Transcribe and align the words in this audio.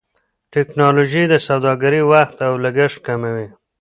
ټکنالوژي 0.53 1.23
د 1.29 1.33
سوداګرۍ 1.47 2.01
وخت 2.11 2.37
او 2.47 2.53
لګښت 2.63 2.97
کموي. 3.07 3.47